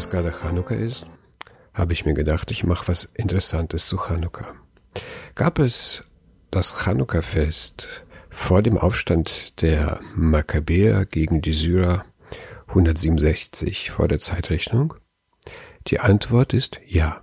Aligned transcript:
es 0.00 0.08
gerade 0.08 0.32
Chanukka 0.32 0.74
ist, 0.74 1.06
habe 1.74 1.92
ich 1.92 2.06
mir 2.06 2.14
gedacht, 2.14 2.50
ich 2.50 2.64
mache 2.64 2.88
was 2.88 3.04
Interessantes 3.04 3.86
zu 3.86 3.98
Chanukka. 3.98 4.54
Gab 5.34 5.58
es 5.58 6.04
das 6.50 6.82
Chanukka-Fest 6.82 7.86
vor 8.30 8.62
dem 8.62 8.78
Aufstand 8.78 9.60
der 9.60 10.00
Makkabäer 10.16 11.04
gegen 11.04 11.42
die 11.42 11.52
Syrer 11.52 12.04
167 12.68 13.90
vor 13.90 14.08
der 14.08 14.20
Zeitrechnung? 14.20 14.94
Die 15.88 16.00
Antwort 16.00 16.54
ist 16.54 16.80
ja. 16.86 17.22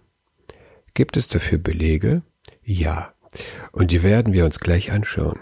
Gibt 0.94 1.18
es 1.18 1.28
dafür 1.28 1.58
Belege? 1.58 2.22
Ja. 2.64 3.14
Und 3.72 3.90
die 3.90 4.04
werden 4.04 4.34
wir 4.34 4.46
uns 4.46 4.60
gleich 4.60 4.92
anschauen. 4.92 5.40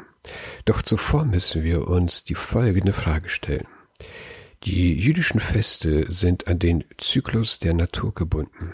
Doch 0.64 0.82
zuvor 0.82 1.26
müssen 1.26 1.64
wir 1.64 1.88
uns 1.90 2.24
die 2.24 2.36
folgende 2.36 2.94
Frage 2.94 3.28
stellen. 3.28 3.68
Die 4.66 5.00
jüdischen 5.00 5.40
Feste 5.40 6.12
sind 6.12 6.48
an 6.48 6.58
den 6.58 6.84
Zyklus 6.98 7.60
der 7.60 7.76
Natur 7.76 8.16
gebunden. 8.16 8.74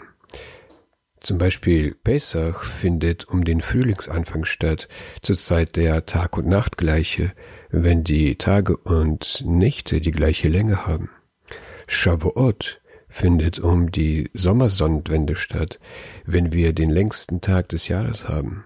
Zum 1.20 1.36
Beispiel 1.36 1.94
Pesach 2.02 2.64
findet 2.64 3.28
um 3.28 3.44
den 3.44 3.60
Frühlingsanfang 3.60 4.46
statt, 4.46 4.88
zur 5.20 5.36
Zeit 5.36 5.76
der 5.76 6.06
Tag- 6.06 6.38
und 6.38 6.48
Nachtgleiche, 6.48 7.32
wenn 7.68 8.04
die 8.04 8.36
Tage 8.36 8.78
und 8.78 9.44
Nächte 9.46 10.00
die 10.00 10.12
gleiche 10.12 10.48
Länge 10.48 10.86
haben. 10.86 11.10
Shavuot 11.86 12.80
findet 13.10 13.58
um 13.58 13.90
die 13.90 14.30
Sommersonnenwende 14.32 15.36
statt, 15.36 15.78
wenn 16.24 16.54
wir 16.54 16.72
den 16.72 16.90
längsten 16.90 17.42
Tag 17.42 17.68
des 17.68 17.88
Jahres 17.88 18.28
haben. 18.30 18.64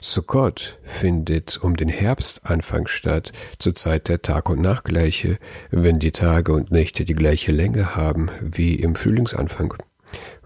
Sukkot 0.00 0.78
findet 0.84 1.58
um 1.62 1.76
den 1.76 1.88
Herbstanfang 1.88 2.86
statt, 2.86 3.32
zur 3.58 3.74
Zeit 3.74 4.08
der 4.08 4.22
Tag- 4.22 4.48
und 4.48 4.60
Nachtgleiche, 4.60 5.38
wenn 5.70 5.98
die 5.98 6.12
Tage 6.12 6.52
und 6.52 6.70
Nächte 6.70 7.04
die 7.04 7.14
gleiche 7.14 7.52
Länge 7.52 7.96
haben 7.96 8.30
wie 8.40 8.76
im 8.76 8.94
Frühlingsanfang. 8.94 9.74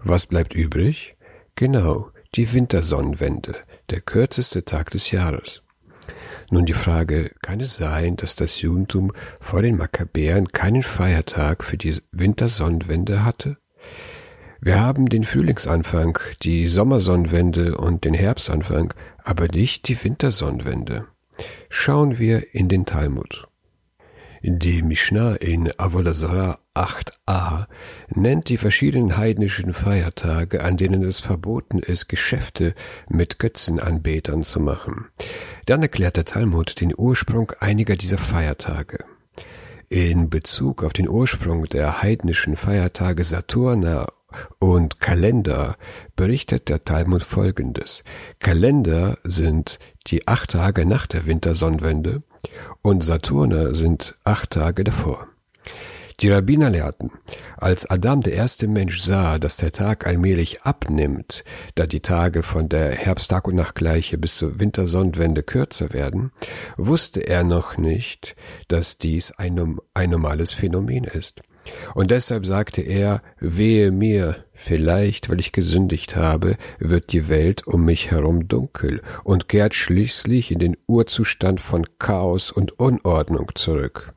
Was 0.03 0.25
bleibt 0.25 0.53
übrig? 0.53 1.15
Genau, 1.55 2.09
die 2.35 2.53
Wintersonnenwende, 2.53 3.55
der 3.89 4.01
kürzeste 4.01 4.65
Tag 4.65 4.91
des 4.91 5.11
Jahres. 5.11 5.61
Nun 6.49 6.65
die 6.65 6.73
Frage, 6.73 7.31
kann 7.41 7.61
es 7.61 7.77
sein, 7.77 8.17
dass 8.17 8.35
das 8.35 8.61
Judentum 8.61 9.13
vor 9.39 9.61
den 9.61 9.77
Makkabäern 9.77 10.49
keinen 10.49 10.83
Feiertag 10.83 11.63
für 11.63 11.77
die 11.77 11.95
Wintersonnenwende 12.11 13.23
hatte? 13.23 13.57
Wir 14.63 14.79
haben 14.79 15.09
den 15.09 15.23
Frühlingsanfang, 15.23 16.19
die 16.43 16.67
Sommersonnenwende 16.67 17.77
und 17.77 18.05
den 18.05 18.13
Herbstanfang, 18.13 18.93
aber 19.23 19.47
nicht 19.47 19.87
die 19.87 20.03
Wintersonnenwende. 20.03 21.07
Schauen 21.69 22.19
wir 22.19 22.53
in 22.53 22.69
den 22.69 22.85
Talmud. 22.85 23.47
Die 24.43 24.83
Mishnah 24.83 25.33
in 25.37 25.71
Avolazara 25.79 26.59
8a 26.75 27.65
nennt 28.09 28.49
die 28.49 28.57
verschiedenen 28.57 29.17
heidnischen 29.17 29.73
Feiertage, 29.73 30.63
an 30.63 30.77
denen 30.77 31.03
es 31.03 31.21
verboten 31.21 31.79
ist, 31.79 32.07
Geschäfte 32.07 32.75
mit 33.09 33.39
Götzenanbetern 33.39 34.43
zu 34.43 34.59
machen. 34.59 35.05
Dann 35.65 35.81
erklärt 35.81 36.17
der 36.17 36.25
Talmud 36.25 36.79
den 36.81 36.93
Ursprung 36.95 37.51
einiger 37.59 37.95
dieser 37.95 38.19
Feiertage. 38.19 39.05
In 39.89 40.29
Bezug 40.29 40.83
auf 40.83 40.93
den 40.93 41.09
Ursprung 41.09 41.65
der 41.65 42.03
heidnischen 42.03 42.55
Feiertage 42.55 43.23
Saturna 43.23 44.05
und 44.59 44.99
Kalender 44.99 45.75
berichtet 46.15 46.69
der 46.69 46.81
Talmud 46.81 47.23
folgendes. 47.23 48.03
Kalender 48.39 49.17
sind 49.23 49.79
die 50.07 50.27
acht 50.27 50.51
Tage 50.51 50.85
nach 50.85 51.07
der 51.07 51.25
Wintersonnenwende 51.25 52.23
und 52.81 53.03
Saturne 53.03 53.75
sind 53.75 54.15
acht 54.23 54.51
Tage 54.51 54.83
davor. 54.83 55.27
Die 56.21 56.29
Rabbiner 56.29 56.69
lehrten, 56.69 57.09
als 57.57 57.89
Adam 57.89 58.21
der 58.21 58.33
erste 58.33 58.67
Mensch 58.67 59.01
sah, 59.01 59.39
dass 59.39 59.57
der 59.57 59.71
Tag 59.71 60.05
allmählich 60.05 60.61
abnimmt, 60.61 61.43
da 61.73 61.87
die 61.87 62.01
Tage 62.01 62.43
von 62.43 62.69
der 62.69 62.91
Herbsttag 62.91 63.47
und 63.47 63.55
Nachtgleiche 63.55 64.19
bis 64.19 64.35
zur 64.35 64.59
Wintersonnenwende 64.59 65.41
kürzer 65.41 65.93
werden, 65.93 66.31
wusste 66.77 67.21
er 67.21 67.43
noch 67.43 67.79
nicht, 67.79 68.35
dass 68.67 68.99
dies 68.99 69.31
ein, 69.31 69.79
ein 69.95 70.11
normales 70.11 70.53
Phänomen 70.53 71.05
ist. 71.05 71.41
Und 71.93 72.11
deshalb 72.11 72.45
sagte 72.45 72.81
er, 72.81 73.21
wehe 73.39 73.91
mir, 73.91 74.43
vielleicht, 74.53 75.29
weil 75.29 75.39
ich 75.39 75.51
gesündigt 75.51 76.15
habe, 76.15 76.55
wird 76.79 77.11
die 77.13 77.29
Welt 77.29 77.67
um 77.67 77.85
mich 77.85 78.11
herum 78.11 78.47
dunkel 78.47 79.01
und 79.23 79.47
kehrt 79.47 79.73
schließlich 79.75 80.51
in 80.51 80.59
den 80.59 80.77
Urzustand 80.87 81.59
von 81.59 81.85
Chaos 81.99 82.51
und 82.51 82.79
Unordnung 82.79 83.51
zurück. 83.55 84.13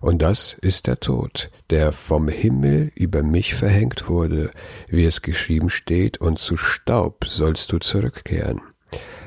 Und 0.00 0.20
das 0.20 0.54
ist 0.60 0.88
der 0.88 0.98
Tod, 0.98 1.50
der 1.70 1.92
vom 1.92 2.28
Himmel 2.28 2.90
über 2.96 3.22
mich 3.22 3.54
verhängt 3.54 4.08
wurde, 4.08 4.50
wie 4.88 5.04
es 5.04 5.22
geschrieben 5.22 5.70
steht, 5.70 6.20
und 6.20 6.38
zu 6.38 6.56
Staub 6.56 7.24
sollst 7.24 7.70
du 7.70 7.78
zurückkehren. 7.78 8.60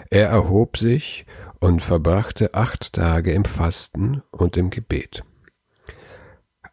Er 0.10 0.28
erhob 0.28 0.78
sich 0.78 1.26
und 1.60 1.82
verbrachte 1.82 2.54
acht 2.54 2.94
Tage 2.94 3.32
im 3.32 3.46
Fasten 3.46 4.22
und 4.32 4.58
im 4.58 4.70
Gebet. 4.70 5.24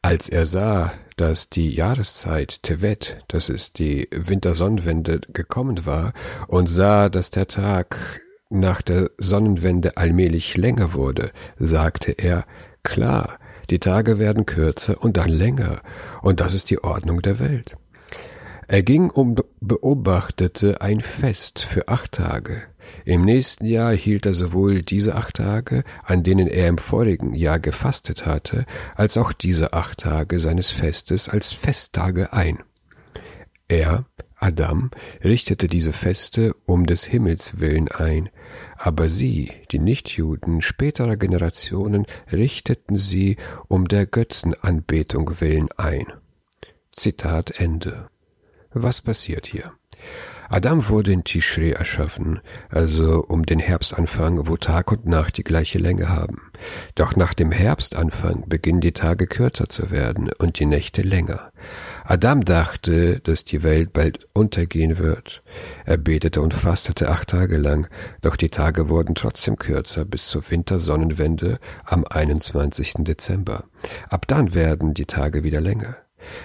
Als 0.05 0.29
er 0.29 0.47
sah, 0.47 0.93
dass 1.17 1.49
die 1.49 1.71
Jahreszeit 1.71 2.65
Tevet, 2.65 3.23
das 3.29 3.49
ist 3.49 3.79
die 3.79 4.09
Wintersonnenwende, 4.11 5.21
gekommen 5.33 5.87
war 5.87 6.13
und 6.49 6.69
sah, 6.69 7.09
dass 7.09 7.31
der 7.31 7.47
Tag 7.47 8.21
nach 8.51 8.83
der 8.83 9.11
Sonnenwende 9.19 9.97
allmählich 9.97 10.57
länger 10.57 10.93
wurde, 10.93 11.31
sagte 11.57 12.11
er, 12.11 12.45
klar, 12.83 13.39
die 13.71 13.79
Tage 13.79 14.19
werden 14.19 14.45
kürzer 14.45 15.01
und 15.01 15.17
dann 15.17 15.29
länger, 15.29 15.81
und 16.21 16.41
das 16.41 16.55
ist 16.55 16.71
die 16.71 16.83
Ordnung 16.83 17.23
der 17.23 17.39
Welt. 17.39 17.71
Er 18.67 18.83
ging 18.83 19.09
und 19.09 19.45
beobachtete 19.61 20.81
ein 20.81 21.01
Fest 21.01 21.61
für 21.61 21.87
acht 21.87 22.13
Tage. 22.13 22.63
Im 23.05 23.25
nächsten 23.25 23.67
Jahr 23.67 23.93
hielt 23.93 24.27
er 24.27 24.35
sowohl 24.35 24.83
diese 24.83 25.15
acht 25.15 25.37
Tage, 25.37 25.85
an 26.05 26.23
denen 26.23 26.47
er 26.47 26.69
im 26.69 26.79
vorigen 26.79 27.35
Jahr 27.35 27.59
gefastet 27.59 28.27
hatte, 28.27 28.65
als 28.95 29.17
auch 29.17 29.33
diese 29.33 29.73
acht 29.73 29.99
Tage 29.99 30.41
seines 30.41 30.71
Festes 30.71 31.29
als 31.29 31.53
Festtage 31.53 32.33
ein. 32.33 32.59
Er, 33.69 34.05
Adam, 34.37 34.91
richtete 35.23 35.69
diese 35.69 35.93
Feste 35.93 36.55
um 36.67 36.85
des 36.85 37.05
Himmels 37.05 37.61
willen 37.61 37.89
ein, 37.89 38.29
aber 38.77 39.09
sie, 39.09 39.51
die 39.71 39.79
Nichtjuden 39.79 40.61
späterer 40.61 41.17
Generationen, 41.17 42.07
richteten 42.31 42.97
sie 42.97 43.37
um 43.69 43.89
der 43.89 44.07
Götzenanbetung 44.07 45.41
willen 45.41 45.69
ein. 45.77 46.07
Zitat 46.95 47.61
Ende. 47.61 48.11
Was 48.73 49.01
passiert 49.01 49.47
hier? 49.47 49.73
Adam 50.53 50.87
wurde 50.91 51.13
in 51.13 51.25
Tishrei 51.25 51.71
erschaffen, 51.71 52.39
also 52.69 53.25
um 53.27 53.47
den 53.47 53.59
Herbstanfang, 53.59 54.49
wo 54.49 54.59
Tag 54.59 54.93
und 54.93 55.07
Nacht 55.07 55.39
die 55.39 55.45
gleiche 55.45 55.79
Länge 55.79 56.11
haben. 56.11 56.43
Doch 56.95 57.17
nach 57.17 57.33
dem 57.33 57.51
Herbstanfang 57.51 58.45
beginnen 58.51 58.83
die 58.83 58.93
Tage 58.93 59.27
kürzer 59.27 59.71
zu 59.71 59.91
werden 59.91 60.31
und 60.39 60.59
die 60.59 60.67
Nächte 60.67 61.01
länger. 61.01 61.53
Adam 62.05 62.45
dachte, 62.45 63.21
dass 63.21 63.47
die 63.47 63.63
Welt 63.63 63.95
bald 63.95 64.29
untergehen 64.35 64.99
wird. 64.99 65.43
Er 65.87 65.97
betete 65.97 66.43
und 66.43 66.53
fastete 66.53 67.09
acht 67.09 67.29
Tage 67.29 67.57
lang, 67.57 67.89
doch 68.21 68.37
die 68.37 68.51
Tage 68.51 68.91
wurden 68.91 69.15
trotzdem 69.15 69.57
kürzer 69.57 70.05
bis 70.05 70.27
zur 70.27 70.51
Wintersonnenwende 70.51 71.61
am 71.87 72.05
21. 72.05 72.97
Dezember. 72.99 73.65
Ab 74.11 74.29
dann 74.29 74.53
werden 74.53 74.93
die 74.93 75.07
Tage 75.07 75.45
wieder 75.45 75.63
länger. 75.63 75.97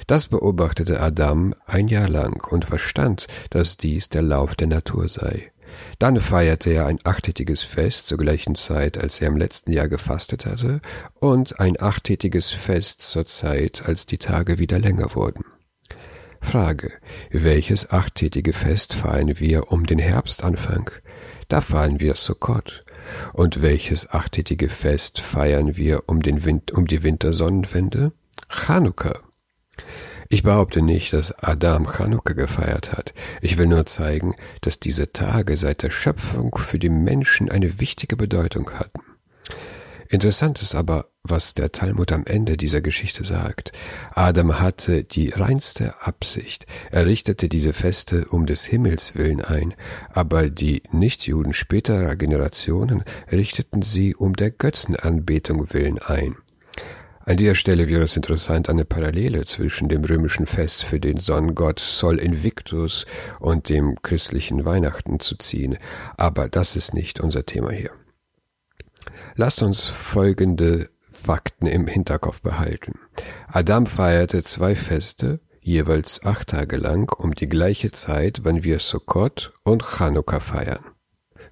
Das 0.08 0.28
beobachtete 0.28 1.00
Adam 1.02 1.54
ein 1.66 1.88
Jahr 1.88 2.10
lang 2.10 2.46
und 2.50 2.66
verstand, 2.66 3.28
dass 3.50 3.78
dies 3.78 4.10
der 4.10 4.22
Lauf 4.22 4.56
der 4.56 4.68
Natur 4.68 5.10
sei. 5.10 5.52
Dann 6.00 6.20
feierte 6.20 6.72
er 6.72 6.86
ein 6.86 7.00
achttätiges 7.04 7.62
Fest 7.64 8.08
zur 8.08 8.18
gleichen 8.18 8.56
Zeit, 8.56 8.98
als 8.98 9.22
er 9.22 9.28
im 9.28 9.38
letzten 9.38 9.72
Jahr 9.72 9.88
gefastet 9.88 10.46
hatte, 10.46 10.80
und 11.16 11.60
ein 11.60 11.80
achttätiges 11.80 12.52
Fest 12.52 13.02
zur 13.02 13.26
Zeit, 13.26 13.84
als 13.86 14.06
die 14.06 14.18
Tage 14.18 14.60
wieder 14.60 14.80
länger 14.80 15.16
wurden. 15.16 15.44
Frage, 16.40 16.92
welches 17.32 17.92
achttätige 17.92 18.54
Fest 18.54 18.94
feiern 18.94 19.40
wir 19.40 19.72
um 19.72 19.86
den 19.86 20.00
Herbstanfang? 20.00 20.92
Da 21.48 21.62
feiern 21.62 22.00
wir 22.00 22.16
Sukkot. 22.16 22.84
Und 23.34 23.62
welches 23.62 24.12
achttätige 24.12 24.70
Fest 24.70 25.20
feiern 25.20 25.78
wir 25.78 26.04
um, 26.08 26.22
den 26.22 26.46
Wind, 26.46 26.72
um 26.72 26.86
die 26.86 27.04
Wintersonnenwende? 27.04 28.12
Chanukka. 28.50 29.27
Ich 30.30 30.44
behaupte 30.44 30.82
nicht, 30.82 31.14
dass 31.14 31.32
Adam 31.44 31.86
Chanukka 31.88 32.34
gefeiert 32.34 32.92
hat. 32.92 33.14
Ich 33.42 33.58
will 33.58 33.68
nur 33.68 33.86
zeigen, 33.86 34.36
dass 34.62 34.80
diese 34.80 35.10
Tage 35.10 35.56
seit 35.56 35.84
der 35.84 35.92
Schöpfung 35.92 36.58
für 36.58 36.80
die 36.80 36.90
Menschen 36.90 37.50
eine 37.50 37.80
wichtige 37.80 38.18
Bedeutung 38.18 38.72
hatten. 38.72 39.02
Interessant 40.10 40.62
ist 40.62 40.74
aber, 40.74 41.06
was 41.24 41.54
der 41.54 41.72
Talmud 41.72 42.12
am 42.14 42.26
Ende 42.26 42.56
dieser 42.56 42.82
Geschichte 42.82 43.26
sagt. 43.26 43.74
Adam 44.14 44.60
hatte 44.60 45.04
die 45.04 45.30
reinste 45.30 46.02
Absicht. 46.02 46.66
Er 46.92 47.06
richtete 47.06 47.50
diese 47.50 47.74
Feste 47.74 48.26
um 48.30 48.46
des 48.46 48.66
Himmels 48.66 49.16
willen 49.16 49.42
ein, 49.42 49.74
aber 50.10 50.50
die 50.50 50.84
Nichtjuden 50.92 51.54
späterer 51.54 52.16
Generationen 52.16 53.04
richteten 53.32 53.82
sie 53.82 54.16
um 54.16 54.34
der 54.34 54.52
Götzenanbetung 54.52 55.74
willen 55.74 56.00
ein. 56.00 56.36
An 57.28 57.36
dieser 57.36 57.56
Stelle 57.56 57.90
wäre 57.90 58.04
es 58.04 58.16
interessant, 58.16 58.70
eine 58.70 58.86
Parallele 58.86 59.44
zwischen 59.44 59.90
dem 59.90 60.02
römischen 60.06 60.46
Fest 60.46 60.86
für 60.86 60.98
den 60.98 61.18
Sonnengott 61.18 61.78
Sol 61.78 62.20
Invictus 62.20 63.06
und 63.42 63.68
dem 63.68 64.02
christlichen 64.02 64.64
Weihnachten 64.64 65.20
zu 65.20 65.36
ziehen, 65.36 65.76
aber 66.16 66.48
das 66.48 66.78
ist 66.78 66.94
nicht 66.94 67.20
unser 67.20 67.46
Thema 67.46 67.72
hier. 67.72 67.92
Lasst 69.36 69.62
uns 69.62 69.90
folgende 69.90 70.90
Fakten 71.10 71.68
im 71.68 71.88
Hinterkopf 71.88 72.42
behalten. 72.42 72.98
Adam 73.50 73.88
feierte 73.88 74.42
zwei 74.42 74.74
Feste, 74.74 75.42
jeweils 75.62 76.24
acht 76.24 76.48
Tage 76.48 76.78
lang, 76.78 77.12
um 77.12 77.36
die 77.36 77.50
gleiche 77.50 77.92
Zeit, 77.92 78.46
wann 78.46 78.64
wir 78.64 78.80
Sukkot 78.80 79.52
und 79.64 79.84
Chanukka 79.84 80.40
feiern. 80.40 80.97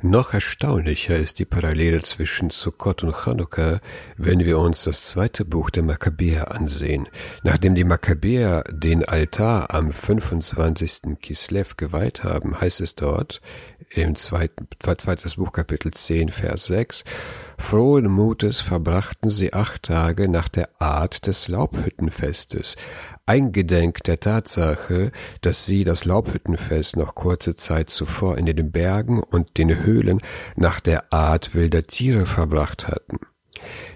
Noch 0.08 0.36
erstaunlicher 0.36 1.16
ist 1.16 1.40
die 1.40 1.46
Parallele 1.46 2.00
zwischen 2.04 2.52
Sukkot 2.52 3.04
und 3.04 3.16
Chanukka, 3.16 3.80
wenn 4.18 4.46
wir 4.46 4.60
uns 4.60 4.84
das 4.84 5.02
zweite 5.02 5.46
Buch 5.46 5.72
der 5.72 5.82
Makkabäer 5.82 6.54
ansehen. 6.54 7.08
Nachdem 7.42 7.74
die 7.74 7.84
Makkabäer 7.84 8.64
den 8.70 9.04
Altar 9.04 9.74
am 9.74 9.92
25. 9.92 11.20
Kislev 11.20 11.76
geweiht 11.76 12.24
haben, 12.24 12.62
heißt 12.62 12.82
es 12.82 12.94
dort 12.94 13.42
im 13.90 14.16
zweiten, 14.16 14.68
zweites 14.80 15.38
Buch 15.38 15.52
Kapitel 15.52 15.92
10, 15.92 16.30
Vers 16.30 16.66
6, 16.66 17.04
Frohen 17.58 18.06
Mutes 18.06 18.62
verbrachten 18.62 19.32
sie 19.32 19.54
acht 19.54 19.84
Tage 19.84 20.30
nach 20.30 20.50
der 20.50 20.70
Art 20.80 21.26
des 21.26 21.48
Laubhüttenfestes, 21.48 22.76
eingedenk 23.26 24.04
der 24.04 24.20
Tatsache, 24.20 25.12
dass 25.42 25.66
sie 25.66 25.84
das 25.84 26.06
Laubhüttenfest 26.06 26.98
noch 26.98 27.16
kurze 27.16 27.56
Zeit 27.56 27.90
zuvor 27.90 28.38
in 28.38 28.46
den 28.46 28.72
Bergen 28.72 29.22
und 29.22 29.58
den 29.58 29.84
Höhlen 29.84 30.20
nach 30.56 30.80
der 30.80 31.12
Art 31.12 31.56
wilder 31.56 31.84
Tiere 31.84 32.26
verbracht 32.26 32.88
hatten. 32.88 33.18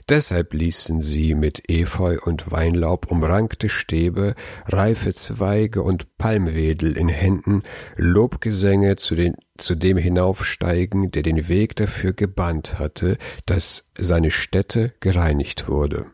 Deshalb 0.07 0.53
ließen 0.53 1.01
sie 1.01 1.35
mit 1.35 1.69
Efeu 1.69 2.17
und 2.25 2.51
Weinlaub 2.51 3.11
umrankte 3.11 3.69
Stäbe, 3.69 4.33
reife 4.65 5.13
Zweige 5.13 5.83
und 5.83 6.17
Palmwedel 6.17 6.97
in 6.97 7.09
Händen 7.09 7.61
Lobgesänge 7.95 8.95
zu, 8.95 9.15
den, 9.15 9.35
zu 9.57 9.75
dem 9.75 9.97
hinaufsteigen, 9.97 11.11
der 11.11 11.21
den 11.21 11.47
Weg 11.47 11.75
dafür 11.75 12.13
gebannt 12.13 12.79
hatte, 12.79 13.17
dass 13.45 13.91
seine 13.95 14.31
Stätte 14.31 14.93
gereinigt 14.99 15.67
wurde. 15.67 16.07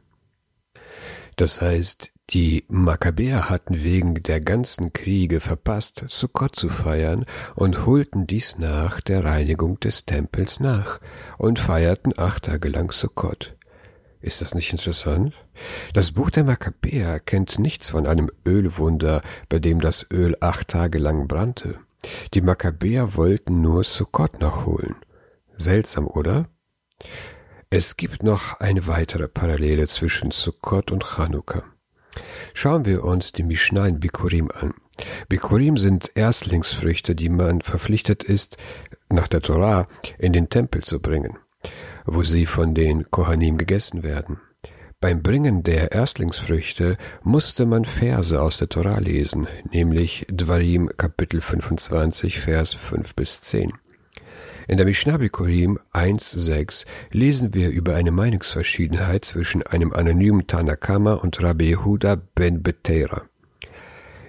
Das 1.37 1.61
heißt, 1.61 2.14
die 2.31 2.65
Makkabäer 2.67 3.49
hatten 3.49 3.83
wegen 3.83 4.15
der 4.23 4.41
ganzen 4.41 4.93
Kriege 4.93 5.39
verpasst, 5.39 6.05
Sukkot 6.07 6.55
zu 6.55 6.69
feiern 6.69 7.25
und 7.55 7.85
holten 7.85 8.25
dies 8.25 8.57
nach 8.57 8.99
der 8.99 9.23
Reinigung 9.23 9.79
des 9.79 10.05
Tempels 10.05 10.59
nach 10.59 10.99
und 11.37 11.59
feierten 11.59 12.13
acht 12.17 12.45
Tage 12.45 12.69
lang 12.69 12.91
Sukkot. 12.91 13.55
Ist 14.21 14.41
das 14.41 14.55
nicht 14.55 14.71
interessant? 14.71 15.35
Das 15.93 16.13
Buch 16.13 16.31
der 16.31 16.45
Makkabäer 16.45 17.19
kennt 17.19 17.59
nichts 17.59 17.91
von 17.91 18.07
einem 18.07 18.31
Ölwunder, 18.43 19.21
bei 19.47 19.59
dem 19.59 19.79
das 19.79 20.07
Öl 20.11 20.35
acht 20.39 20.69
Tage 20.69 20.97
lang 20.97 21.27
brannte. 21.27 21.77
Die 22.33 22.41
Makkabäer 22.41 23.15
wollten 23.15 23.61
nur 23.61 23.83
Sukkot 23.83 24.39
nachholen. 24.41 24.95
Seltsam, 25.57 26.07
oder? 26.07 26.47
Es 27.69 27.97
gibt 27.97 28.23
noch 28.23 28.59
eine 28.59 28.87
weitere 28.87 29.27
Parallele 29.27 29.87
zwischen 29.87 30.31
Sukkot 30.31 30.91
und 30.91 31.03
Chanukka. 31.03 31.63
Schauen 32.53 32.85
wir 32.85 33.03
uns 33.03 33.31
die 33.31 33.43
Mishnah 33.43 33.87
in 33.87 33.99
Bikurim 33.99 34.49
an. 34.53 34.73
Bikurim 35.27 35.77
sind 35.77 36.11
Erstlingsfrüchte, 36.15 37.15
die 37.15 37.29
man 37.29 37.61
verpflichtet 37.61 38.23
ist, 38.23 38.57
nach 39.09 39.27
der 39.27 39.41
Torah 39.41 39.87
in 40.17 40.33
den 40.33 40.49
Tempel 40.49 40.83
zu 40.83 40.99
bringen, 40.99 41.37
wo 42.05 42.23
sie 42.23 42.45
von 42.45 42.73
den 42.73 43.09
Kohanim 43.11 43.57
gegessen 43.57 44.03
werden. 44.03 44.39
Beim 45.01 45.21
Bringen 45.21 45.61
der 45.61 45.91
Erstlingsfrüchte 45.91 46.97
musste 47.21 47.65
man 47.65 47.85
Verse 47.85 48.41
aus 48.41 48.57
der 48.57 48.69
Torah 48.69 48.99
lesen, 48.99 49.47
nämlich 49.69 50.25
Dvarim 50.31 50.89
Kapitel 50.97 51.41
25 51.41 52.39
Vers 52.39 52.73
5 52.73 53.13
bis 53.13 53.41
10. 53.41 53.73
In 54.67 54.77
der 54.77 54.87
Mishnah 54.87 55.17
Bikurim 55.17 55.77
1.6 55.93 56.85
lesen 57.11 57.53
wir 57.53 57.69
über 57.69 57.93
eine 57.93 58.09
Meinungsverschiedenheit 58.09 59.23
zwischen 59.23 59.61
einem 59.61 59.93
anonymen 59.93 60.47
Tanakama 60.47 61.13
und 61.13 61.41
Rabbi 61.43 61.69
Yehuda 61.69 62.15
ben 62.33 62.63
Betera. 62.63 63.25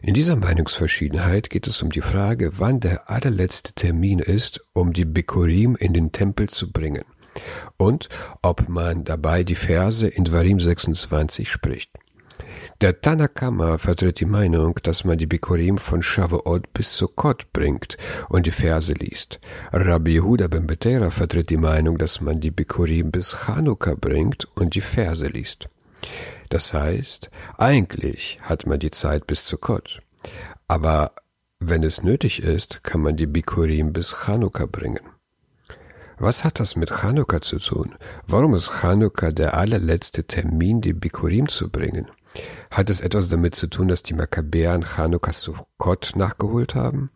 In 0.03 0.12
dieser 0.12 0.37
Meinungsverschiedenheit 0.37 1.49
geht 1.49 1.67
es 1.67 1.81
um 1.81 1.91
die 1.91 2.03
Frage, 2.03 2.59
wann 2.59 2.81
der 2.81 3.09
allerletzte 3.09 3.73
Termin 3.73 4.19
ist, 4.19 4.61
um 4.75 4.93
die 4.93 5.06
Bikurim 5.06 5.75
in 5.75 5.94
den 5.94 6.12
Tempel 6.12 6.50
zu 6.50 6.71
bringen 6.71 7.05
und 7.79 8.11
ob 8.43 8.69
man 8.69 9.05
dabei 9.05 9.43
die 9.43 9.55
Verse 9.55 10.06
in 10.06 10.25
Dvarim 10.25 10.61
26 10.61 11.50
spricht. 11.50 11.91
Der 12.82 13.00
Tanakama 13.00 13.78
vertritt 13.78 14.20
die 14.20 14.26
Meinung, 14.26 14.75
dass 14.82 15.05
man 15.05 15.17
die 15.17 15.26
Bikurim 15.26 15.78
von 15.78 16.02
Shavuot 16.02 16.75
bis 16.75 16.94
Sukkot 16.99 17.50
bringt 17.55 17.96
und 18.28 18.44
die 18.44 18.50
Verse 18.50 18.93
liest. 18.93 19.40
Rabbi 19.73 20.17
Yehuda 20.17 20.49
ben 20.49 20.67
Betera 20.67 21.08
vertritt 21.08 21.49
die 21.49 21.56
Meinung, 21.56 21.96
dass 21.96 22.20
man 22.20 22.38
die 22.38 22.50
Bikurim 22.50 23.11
bis 23.11 23.46
Chanukka 23.46 23.94
bringt 23.94 24.44
und 24.56 24.75
die 24.75 24.82
Verse 24.82 25.26
liest. 25.26 25.70
Das 26.50 26.75
heißt, 26.75 27.31
eigentlich 27.56 28.40
hat 28.43 28.67
man 28.67 28.78
die 28.78 28.90
Zeit 28.90 29.26
bis 29.26 29.49
Sukkot. 29.49 30.02
Aber 30.69 31.12
wenn 31.58 31.82
es 31.82 32.02
nötig 32.02 32.43
ist, 32.43 32.84
kann 32.84 33.00
man 33.00 33.17
die 33.17 33.26
Bikurim 33.26 33.94
bis 33.94 34.26
Chanukka 34.26 34.67
bringen. 34.67 35.00
Was 36.19 36.44
hat 36.44 36.61
das 36.61 36.76
mit 36.76 36.90
Chanukka 36.90 37.40
zu 37.40 37.58
tun? 37.58 37.94
Warum 38.26 38.52
ist 38.52 38.70
Chanukka 38.82 39.32
der 39.32 39.56
allerletzte 39.56 40.25
Termin, 40.25 40.82
die 40.82 40.93
Bikurim 40.93 41.49
zu 41.49 41.70
bringen? 41.70 42.06
Hat 42.71 42.91
es 42.91 43.01
etwas 43.01 43.29
damit 43.29 43.55
zu 43.55 43.69
tun, 43.69 43.89
dass 43.89 44.03
die 44.03 44.15
Makkabäer 44.15 44.81
Chanukka 44.81 45.33
Sukkot 45.33 46.13
nachgeholt 46.17 46.75
haben? 46.75 47.09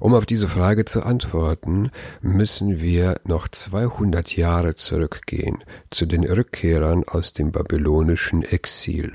Um 0.00 0.14
auf 0.14 0.26
diese 0.26 0.48
Frage 0.48 0.84
zu 0.84 1.02
antworten, 1.02 1.90
müssen 2.20 2.80
wir 2.80 3.20
noch 3.24 3.48
200 3.48 4.36
Jahre 4.36 4.74
zurückgehen 4.74 5.58
zu 5.90 6.06
den 6.06 6.24
Rückkehrern 6.24 7.04
aus 7.04 7.32
dem 7.32 7.52
babylonischen 7.52 8.42
Exil. 8.42 9.14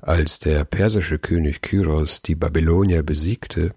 Als 0.00 0.38
der 0.38 0.64
persische 0.64 1.18
König 1.18 1.62
Kyros 1.62 2.20
die 2.20 2.34
Babylonier 2.34 3.02
besiegte, 3.02 3.70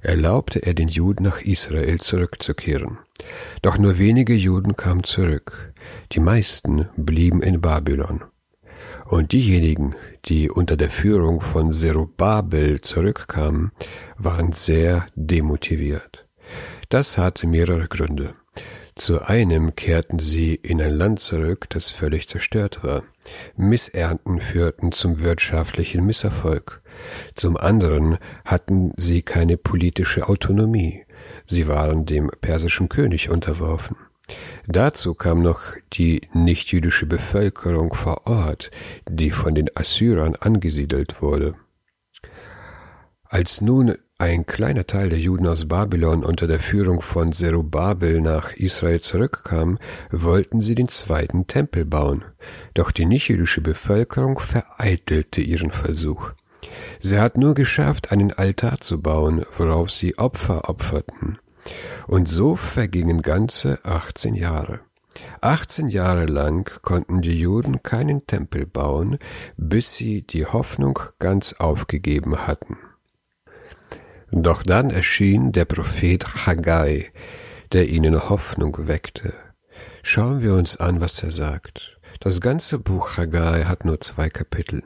erlaubte 0.00 0.60
er 0.60 0.72
den 0.72 0.88
Juden 0.88 1.24
nach 1.24 1.42
Israel 1.42 2.00
zurückzukehren. 2.00 2.98
Doch 3.60 3.76
nur 3.76 3.98
wenige 3.98 4.34
Juden 4.34 4.76
kamen 4.76 5.04
zurück, 5.04 5.74
die 6.12 6.20
meisten 6.20 6.88
blieben 6.96 7.42
in 7.42 7.60
Babylon. 7.60 8.24
Und 9.06 9.32
diejenigen, 9.32 9.94
die 10.24 10.50
unter 10.50 10.76
der 10.76 10.90
Führung 10.90 11.40
von 11.40 11.72
Zerubabel 11.72 12.80
zurückkamen, 12.80 13.72
waren 14.16 14.52
sehr 14.52 15.06
demotiviert. 15.14 16.26
Das 16.88 17.18
hatte 17.18 17.46
mehrere 17.46 17.86
Gründe. 17.88 18.34
Zu 18.96 19.22
einem 19.22 19.74
kehrten 19.74 20.20
sie 20.20 20.54
in 20.54 20.80
ein 20.80 20.92
Land 20.92 21.18
zurück, 21.18 21.68
das 21.70 21.90
völlig 21.90 22.28
zerstört 22.28 22.84
war. 22.84 23.02
Missernten 23.56 24.40
führten 24.40 24.92
zum 24.92 25.18
wirtschaftlichen 25.18 26.06
Misserfolg. 26.06 26.80
Zum 27.34 27.56
anderen 27.56 28.18
hatten 28.44 28.92
sie 28.96 29.22
keine 29.22 29.56
politische 29.56 30.28
Autonomie. 30.28 31.04
Sie 31.44 31.66
waren 31.66 32.06
dem 32.06 32.30
persischen 32.40 32.88
König 32.88 33.30
unterworfen. 33.30 33.96
Dazu 34.66 35.14
kam 35.14 35.42
noch 35.42 35.60
die 35.92 36.22
nichtjüdische 36.32 37.06
Bevölkerung 37.06 37.92
vor 37.92 38.26
Ort, 38.26 38.70
die 39.08 39.30
von 39.30 39.54
den 39.54 39.70
Assyrern 39.76 40.34
angesiedelt 40.36 41.20
wurde. 41.20 41.54
Als 43.24 43.60
nun 43.60 43.94
ein 44.16 44.46
kleiner 44.46 44.86
Teil 44.86 45.08
der 45.08 45.18
Juden 45.18 45.46
aus 45.46 45.66
Babylon 45.66 46.24
unter 46.24 46.46
der 46.46 46.60
Führung 46.60 47.02
von 47.02 47.32
Zerubabel 47.32 48.20
nach 48.20 48.52
Israel 48.52 49.00
zurückkam, 49.00 49.78
wollten 50.10 50.60
sie 50.60 50.76
den 50.76 50.88
zweiten 50.88 51.46
Tempel 51.46 51.84
bauen. 51.84 52.24
Doch 52.74 52.92
die 52.92 53.06
nichtjüdische 53.06 53.60
Bevölkerung 53.60 54.38
vereitelte 54.38 55.40
ihren 55.40 55.72
Versuch. 55.72 56.30
Sie 57.00 57.18
hat 57.18 57.36
nur 57.36 57.54
geschafft, 57.54 58.12
einen 58.12 58.32
Altar 58.32 58.78
zu 58.80 59.02
bauen, 59.02 59.44
worauf 59.58 59.90
sie 59.90 60.16
Opfer 60.16 60.68
opferten. 60.68 61.38
Und 62.06 62.28
so 62.28 62.56
vergingen 62.56 63.22
ganze 63.22 63.78
18 63.84 64.34
Jahre. 64.34 64.80
18 65.40 65.88
Jahre 65.88 66.26
lang 66.26 66.70
konnten 66.82 67.20
die 67.20 67.38
Juden 67.38 67.82
keinen 67.82 68.26
Tempel 68.26 68.66
bauen, 68.66 69.18
bis 69.56 69.96
sie 69.96 70.22
die 70.22 70.46
Hoffnung 70.46 70.98
ganz 71.18 71.54
aufgegeben 71.54 72.46
hatten. 72.46 72.78
Doch 74.30 74.62
dann 74.62 74.90
erschien 74.90 75.52
der 75.52 75.64
Prophet 75.64 76.24
Haggai, 76.46 77.12
der 77.72 77.88
ihnen 77.88 78.28
Hoffnung 78.28 78.88
weckte. 78.88 79.32
Schauen 80.02 80.42
wir 80.42 80.54
uns 80.54 80.76
an, 80.76 81.00
was 81.00 81.22
er 81.22 81.30
sagt. 81.30 81.98
Das 82.20 82.40
ganze 82.40 82.78
Buch 82.78 83.16
Haggai 83.16 83.64
hat 83.64 83.84
nur 83.84 84.00
zwei 84.00 84.28
Kapitel. 84.28 84.82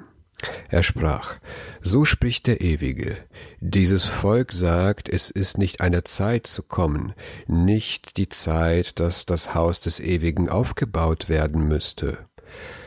Er 0.70 0.82
sprach, 0.82 1.38
so 1.80 2.04
spricht 2.04 2.46
der 2.46 2.60
Ewige, 2.60 3.16
dieses 3.60 4.04
Volk 4.04 4.52
sagt, 4.52 5.08
es 5.08 5.30
ist 5.30 5.56
nicht 5.56 5.80
eine 5.80 6.04
Zeit 6.04 6.46
zu 6.46 6.62
kommen, 6.62 7.14
nicht 7.46 8.18
die 8.18 8.28
Zeit, 8.28 9.00
dass 9.00 9.24
das 9.24 9.54
Haus 9.54 9.80
des 9.80 9.98
Ewigen 9.98 10.50
aufgebaut 10.50 11.30
werden 11.30 11.66
müsste. 11.68 12.18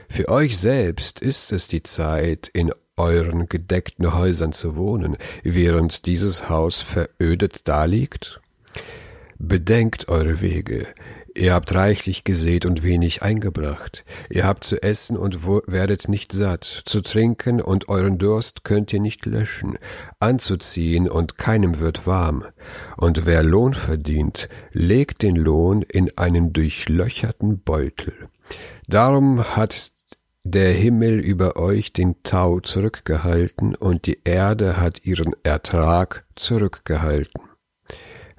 Für 0.07 0.29
euch 0.29 0.59
selbst 0.59 1.21
ist 1.21 1.51
es 1.51 1.67
die 1.67 1.81
Zeit, 1.81 2.49
in 2.53 2.71
euren 2.97 3.49
gedeckten 3.49 4.13
Häusern 4.13 4.53
zu 4.53 4.75
wohnen, 4.75 5.17
während 5.43 6.05
dieses 6.05 6.49
Haus 6.49 6.83
verödet 6.83 7.67
daliegt? 7.67 8.41
Bedenkt 9.39 10.07
eure 10.07 10.41
Wege, 10.41 10.85
Ihr 11.33 11.53
habt 11.53 11.73
reichlich 11.73 12.23
gesät 12.23 12.65
und 12.65 12.83
wenig 12.83 13.21
eingebracht. 13.21 14.03
Ihr 14.29 14.45
habt 14.45 14.63
zu 14.63 14.81
essen 14.83 15.15
und 15.15 15.45
werdet 15.45 16.09
nicht 16.09 16.33
satt, 16.33 16.65
zu 16.65 17.01
trinken 17.01 17.61
und 17.61 17.87
euren 17.89 18.17
Durst 18.17 18.63
könnt 18.63 18.91
ihr 18.91 18.99
nicht 18.99 19.25
löschen, 19.25 19.77
anzuziehen 20.19 21.09
und 21.09 21.37
keinem 21.37 21.79
wird 21.79 22.05
warm. 22.05 22.43
Und 22.97 23.25
wer 23.25 23.43
Lohn 23.43 23.73
verdient, 23.73 24.49
legt 24.73 25.21
den 25.21 25.35
Lohn 25.35 25.83
in 25.83 26.15
einen 26.17 26.51
durchlöcherten 26.51 27.61
Beutel. 27.61 28.13
Darum 28.87 29.41
hat 29.55 29.91
der 30.43 30.73
Himmel 30.73 31.19
über 31.19 31.55
euch 31.55 31.93
den 31.93 32.23
Tau 32.23 32.59
zurückgehalten 32.59 33.75
und 33.75 34.05
die 34.05 34.21
Erde 34.23 34.77
hat 34.77 35.05
ihren 35.05 35.33
Ertrag 35.43 36.25
zurückgehalten. 36.35 37.50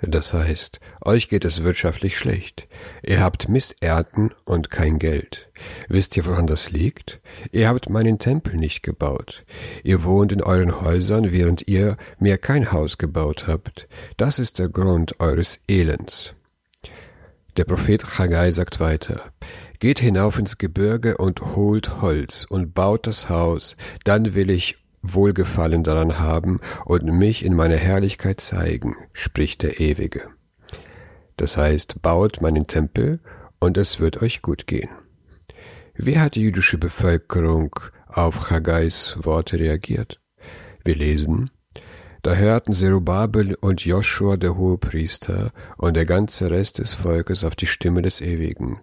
Das 0.02 0.34
heißt, 0.34 0.80
euch 1.02 1.28
geht 1.28 1.44
es 1.44 1.62
wirtschaftlich 1.62 2.18
schlecht. 2.18 2.66
Ihr 3.06 3.20
habt 3.20 3.48
Missernten 3.48 4.32
und 4.44 4.68
kein 4.68 4.98
Geld. 4.98 5.48
Wisst 5.88 6.16
ihr, 6.16 6.26
woran 6.26 6.48
das 6.48 6.72
liegt? 6.72 7.20
Ihr 7.52 7.68
habt 7.68 7.88
meinen 7.88 8.18
Tempel 8.18 8.56
nicht 8.56 8.82
gebaut. 8.82 9.44
Ihr 9.84 10.02
wohnt 10.02 10.32
in 10.32 10.42
euren 10.42 10.80
Häusern, 10.80 11.30
während 11.30 11.68
ihr 11.68 11.96
mir 12.18 12.36
kein 12.36 12.72
Haus 12.72 12.98
gebaut 12.98 13.46
habt. 13.46 13.86
Das 14.16 14.40
ist 14.40 14.58
der 14.58 14.68
Grund 14.68 15.20
eures 15.20 15.60
Elends. 15.68 16.34
Der 17.56 17.64
Prophet 17.64 18.18
Haggai 18.18 18.50
sagt 18.50 18.80
weiter, 18.80 19.30
Geht 19.78 19.98
hinauf 19.98 20.38
ins 20.38 20.58
Gebirge 20.58 21.16
und 21.16 21.56
holt 21.56 22.00
Holz 22.02 22.44
und 22.48 22.72
baut 22.72 23.06
das 23.06 23.28
Haus, 23.28 23.76
dann 24.04 24.34
will 24.34 24.50
ich 24.50 24.76
Wohlgefallen 25.02 25.82
daran 25.82 26.18
haben 26.18 26.60
und 26.84 27.04
mich 27.04 27.44
in 27.44 27.54
meiner 27.54 27.76
Herrlichkeit 27.76 28.40
zeigen, 28.40 28.94
spricht 29.12 29.62
der 29.62 29.80
Ewige. 29.80 30.28
Das 31.36 31.56
heißt, 31.56 32.02
baut 32.02 32.40
meinen 32.40 32.66
Tempel 32.66 33.20
und 33.60 33.76
es 33.76 34.00
wird 34.00 34.22
euch 34.22 34.42
gut 34.42 34.66
gehen. 34.66 34.90
Wie 35.94 36.18
hat 36.18 36.36
die 36.36 36.42
jüdische 36.42 36.78
Bevölkerung 36.78 37.74
auf 38.06 38.48
Chaggais 38.48 39.16
Worte 39.22 39.58
reagiert? 39.58 40.20
Wir 40.84 40.96
lesen, 40.96 41.50
da 42.22 42.34
hörten 42.36 42.72
Zerubabel 42.72 43.56
und 43.60 43.84
Joshua 43.84 44.36
der 44.36 44.56
Hohepriester 44.56 45.52
und 45.76 45.94
der 45.94 46.06
ganze 46.06 46.50
Rest 46.50 46.78
des 46.78 46.92
Volkes 46.92 47.42
auf 47.42 47.56
die 47.56 47.66
Stimme 47.66 48.00
des 48.00 48.20
Ewigen 48.20 48.78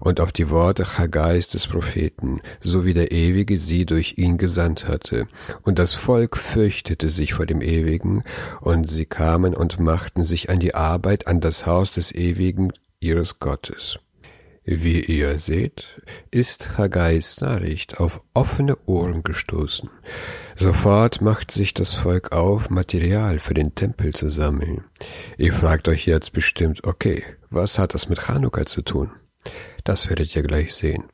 und 0.00 0.20
auf 0.20 0.30
die 0.30 0.50
Worte 0.50 0.84
Chaggais 0.84 1.48
des 1.48 1.66
Propheten, 1.66 2.40
so 2.60 2.84
wie 2.84 2.92
der 2.92 3.10
Ewige 3.10 3.56
sie 3.56 3.86
durch 3.86 4.18
ihn 4.18 4.36
gesandt 4.36 4.88
hatte. 4.88 5.26
Und 5.62 5.78
das 5.78 5.94
Volk 5.94 6.36
fürchtete 6.36 7.08
sich 7.08 7.32
vor 7.32 7.46
dem 7.46 7.62
Ewigen, 7.62 8.22
und 8.60 8.88
sie 8.88 9.06
kamen 9.06 9.54
und 9.54 9.80
machten 9.80 10.22
sich 10.22 10.50
an 10.50 10.58
die 10.58 10.74
Arbeit 10.74 11.26
an 11.26 11.40
das 11.40 11.64
Haus 11.64 11.92
des 11.92 12.12
Ewigen 12.12 12.72
ihres 13.00 13.38
Gottes. 13.38 13.98
Wie 14.64 15.00
ihr 15.00 15.40
seht, 15.40 16.00
ist 16.30 16.78
Haggais 16.78 17.40
Nachricht 17.40 17.98
auf 17.98 18.24
offene 18.32 18.76
Ohren 18.86 19.24
gestoßen. 19.24 19.90
Sofort 20.54 21.20
macht 21.20 21.50
sich 21.50 21.74
das 21.74 21.94
Volk 21.94 22.30
auf, 22.30 22.70
Material 22.70 23.40
für 23.40 23.54
den 23.54 23.74
Tempel 23.74 24.14
zu 24.14 24.28
sammeln. 24.28 24.84
Ihr 25.36 25.52
fragt 25.52 25.88
euch 25.88 26.06
jetzt 26.06 26.32
bestimmt, 26.32 26.84
okay, 26.84 27.24
was 27.50 27.80
hat 27.80 27.94
das 27.94 28.08
mit 28.08 28.20
Chanukka 28.20 28.64
zu 28.64 28.82
tun? 28.82 29.10
Das 29.82 30.08
werdet 30.08 30.34
ihr 30.36 30.42
gleich 30.42 30.74
sehen. 30.74 31.04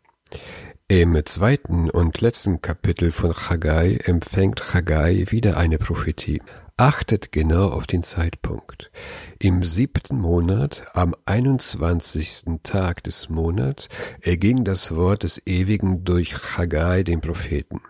Im 0.89 1.19
zweiten 1.25 1.89
und 1.89 2.21
letzten 2.21 2.61
Kapitel 2.61 3.13
von 3.13 3.33
Haggai 3.33 3.99
empfängt 4.05 4.75
Haggai 4.75 5.25
wieder 5.29 5.57
eine 5.57 5.79
Prophetie. 5.79 6.43
Achtet 6.81 7.33
genau 7.33 7.71
auf 7.71 7.89
den 7.89 8.05
Zeitpunkt. 8.05 8.93
Im 9.41 9.65
siebten 9.65 10.21
Monat, 10.21 10.87
am 10.95 11.13
21. 11.25 12.61
Tag 12.63 13.03
des 13.03 13.29
Monats, 13.29 13.89
erging 14.21 14.63
das 14.63 14.95
Wort 14.95 15.25
des 15.25 15.45
Ewigen 15.45 16.05
durch 16.05 16.37
Haggai, 16.57 17.03
den 17.03 17.21
Propheten. 17.21 17.81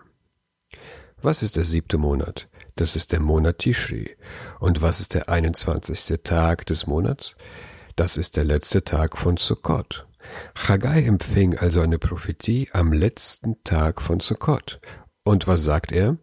Was 1.21 1.43
ist 1.43 1.55
der 1.55 1.65
siebte 1.65 1.99
Monat? 1.99 2.49
Das 2.77 2.95
ist 2.95 3.11
der 3.11 3.19
Monat 3.19 3.59
Tishri. 3.59 4.17
Und 4.59 4.81
was 4.81 5.01
ist 5.01 5.13
der 5.13 5.29
21. 5.29 6.21
Tag 6.23 6.65
des 6.65 6.87
Monats? 6.87 7.35
Das 7.95 8.17
ist 8.17 8.37
der 8.37 8.43
letzte 8.43 8.83
Tag 8.83 9.19
von 9.19 9.37
Sukkot. 9.37 10.07
Haggai 10.67 11.03
empfing 11.03 11.55
also 11.59 11.81
eine 11.81 11.99
Prophetie 11.99 12.69
am 12.73 12.91
letzten 12.91 13.63
Tag 13.63 14.01
von 14.01 14.19
Sukkot. 14.19 14.79
Und 15.23 15.45
was 15.45 15.63
sagt 15.63 15.91
er? 15.91 16.17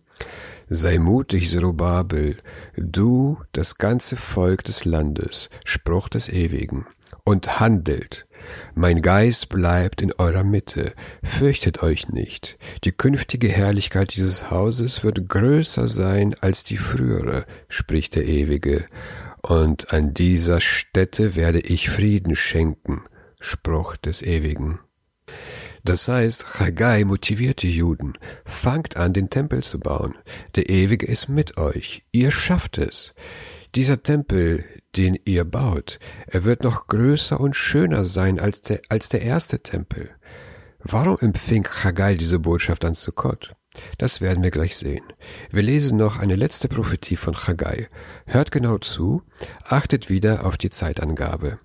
Sei 0.69 0.99
mutig, 0.99 1.49
Zerubabel, 1.49 2.37
du, 2.77 3.39
das 3.53 3.79
ganze 3.79 4.17
Volk 4.17 4.65
des 4.65 4.85
Landes, 4.85 5.49
Spruch 5.65 6.09
des 6.09 6.29
Ewigen, 6.29 6.87
und 7.25 7.61
handelt. 7.61 8.27
Mein 8.75 9.01
Geist 9.01 9.49
bleibt 9.49 10.03
in 10.03 10.13
eurer 10.19 10.43
Mitte, 10.43 10.93
fürchtet 11.23 11.85
euch 11.85 12.09
nicht. 12.09 12.59
Die 12.83 12.91
künftige 12.91 13.47
Herrlichkeit 13.47 14.13
dieses 14.17 14.51
Hauses 14.51 15.05
wird 15.05 15.29
größer 15.29 15.87
sein 15.87 16.35
als 16.41 16.65
die 16.65 16.79
frühere, 16.79 17.47
spricht 17.69 18.17
der 18.17 18.27
Ewige, 18.27 18.87
und 19.43 19.93
an 19.93 20.15
dieser 20.15 20.61
Stätte 20.61 21.37
werde 21.37 21.61
ich 21.61 21.91
Frieden 21.91 22.35
schenken, 22.35 23.05
Spruch 23.39 23.97
des 23.97 24.23
Ewigen. 24.23 24.81
Das 25.87 26.09
heißt, 26.09 26.59
Haggai 26.59 27.05
motiviert 27.05 27.63
die 27.63 27.71
Juden. 27.71 28.15
Fangt 28.45 28.97
an, 28.97 29.13
den 29.13 29.31
Tempel 29.31 29.63
zu 29.63 29.79
bauen. 29.79 30.17
Der 30.57 30.69
Ewige 30.69 31.07
ist 31.07 31.29
mit 31.29 31.59
euch. 31.59 32.03
Ihr 32.11 32.33
schafft 32.33 32.77
es. 32.77 33.13
Dieser 33.77 34.03
Tempel, 34.03 34.65
den 34.97 35.17
ihr 35.27 35.45
baut, 35.45 36.01
er 36.27 36.43
wird 36.43 36.65
noch 36.65 36.89
größer 36.89 37.39
und 37.39 37.55
schöner 37.55 38.05
sein 38.05 38.41
als 38.41 38.63
der, 38.63 38.81
als 38.89 39.11
der 39.11 39.23
erste 39.23 39.61
Tempel. 39.61 40.11
Warum 40.81 41.19
empfing 41.21 41.65
Haggai 41.69 42.17
diese 42.17 42.41
Botschaft 42.41 42.85
an 42.85 42.95
Sukkot? 42.95 43.55
Das 43.97 44.21
werden 44.21 44.43
wir 44.43 44.51
gleich 44.51 44.77
sehen. 44.77 45.05
Wir 45.51 45.63
lesen 45.63 45.99
noch 45.99 46.19
eine 46.19 46.35
letzte 46.35 46.67
Prophetie 46.67 47.17
von 47.17 47.37
Haggai. 47.37 47.87
Hört 48.27 48.51
genau 48.51 48.79
zu, 48.79 49.23
achtet 49.63 50.11
wieder 50.11 50.47
auf 50.47 50.57
die 50.59 50.71
Zeitangabe. 50.71 51.61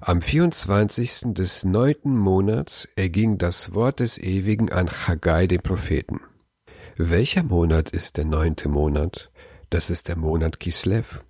Am 0.00 0.20
24. 0.20 1.34
des 1.34 1.62
neunten 1.62 2.18
Monats 2.18 2.88
erging 2.96 3.38
das 3.38 3.72
Wort 3.72 4.00
des 4.00 4.18
Ewigen 4.18 4.72
an 4.72 4.88
Haggai, 4.88 5.46
den 5.46 5.62
Propheten. 5.62 6.20
Welcher 6.96 7.44
Monat 7.44 7.90
ist 7.90 8.16
der 8.16 8.24
neunte 8.24 8.68
Monat? 8.68 9.30
Das 9.70 9.90
ist 9.90 10.08
der 10.08 10.16
Monat 10.16 10.58
Kislev. 10.58 11.24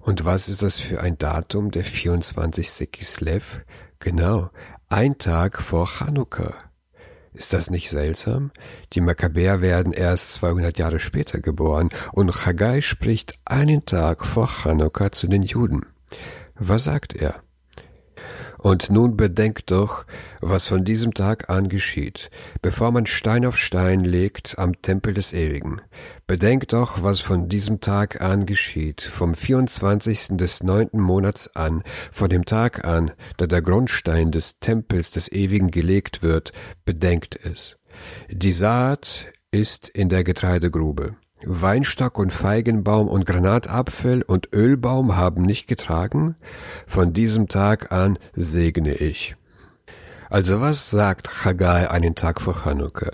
Und 0.00 0.24
was 0.24 0.48
ist 0.48 0.62
das 0.62 0.80
für 0.80 1.00
ein 1.00 1.18
Datum, 1.18 1.70
der 1.70 1.84
24. 1.84 2.90
Kislev? 2.90 3.60
Genau, 4.00 4.48
ein 4.88 5.18
Tag 5.18 5.62
vor 5.62 5.86
Chanukka. 5.86 6.54
Ist 7.32 7.52
das 7.52 7.70
nicht 7.70 7.90
seltsam? 7.90 8.50
Die 8.92 9.00
Makkabäer 9.00 9.60
werden 9.60 9.92
erst 9.92 10.34
200 10.34 10.78
Jahre 10.78 10.98
später 10.98 11.40
geboren 11.40 11.90
und 12.12 12.34
Haggai 12.44 12.80
spricht 12.80 13.38
einen 13.44 13.84
Tag 13.84 14.26
vor 14.26 14.48
Chanukka 14.48 15.12
zu 15.12 15.28
den 15.28 15.44
Juden. 15.44 15.86
Was 16.56 16.84
sagt 16.84 17.14
er? 17.14 17.40
Und 18.60 18.90
nun 18.90 19.16
bedenkt 19.16 19.70
doch, 19.70 20.04
was 20.42 20.66
von 20.66 20.84
diesem 20.84 21.14
Tag 21.14 21.48
an 21.48 21.70
geschieht, 21.70 22.30
bevor 22.60 22.92
man 22.92 23.06
Stein 23.06 23.46
auf 23.46 23.56
Stein 23.56 24.04
legt 24.04 24.58
am 24.58 24.82
Tempel 24.82 25.14
des 25.14 25.32
Ewigen. 25.32 25.80
Bedenkt 26.26 26.74
doch, 26.74 27.02
was 27.02 27.20
von 27.20 27.48
diesem 27.48 27.80
Tag 27.80 28.20
an 28.20 28.44
geschieht, 28.44 29.00
vom 29.00 29.34
24. 29.34 30.36
des 30.36 30.62
neunten 30.62 31.00
Monats 31.00 31.56
an, 31.56 31.82
von 32.12 32.28
dem 32.28 32.44
Tag 32.44 32.84
an, 32.84 33.12
da 33.38 33.46
der 33.46 33.62
Grundstein 33.62 34.30
des 34.30 34.60
Tempels 34.60 35.10
des 35.10 35.32
Ewigen 35.32 35.70
gelegt 35.70 36.22
wird, 36.22 36.52
bedenkt 36.84 37.38
es. 37.42 37.78
Die 38.28 38.52
Saat 38.52 39.32
ist 39.50 39.88
in 39.88 40.10
der 40.10 40.22
Getreidegrube. 40.22 41.16
Weinstock 41.44 42.18
und 42.18 42.32
Feigenbaum 42.32 43.08
und 43.08 43.26
Granatapfel 43.26 44.22
und 44.22 44.48
Ölbaum 44.52 45.16
haben 45.16 45.42
nicht 45.42 45.68
getragen? 45.68 46.36
Von 46.86 47.12
diesem 47.12 47.48
Tag 47.48 47.92
an 47.92 48.18
segne 48.34 48.94
ich. 48.94 49.36
Also 50.28 50.60
was 50.60 50.90
sagt 50.90 51.44
Haggai 51.44 51.90
einen 51.90 52.14
Tag 52.14 52.40
vor 52.40 52.54
Chanukka? 52.54 53.10